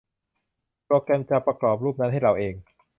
[0.85, 2.53] โปรแกรมจะประกอบรูปนั้นให้เราเอง!